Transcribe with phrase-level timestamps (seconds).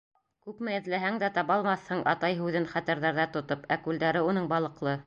[0.45, 4.99] Күпме эҙләһәң дә, табалмаҫһың Атай һүҙен хәтерҙәрҙә тотоп, Ә күлдәре уның балыҡлы.